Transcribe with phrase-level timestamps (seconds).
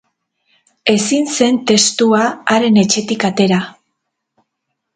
[0.93, 2.23] Ezin zen testua
[2.55, 3.63] haren etxetik atera.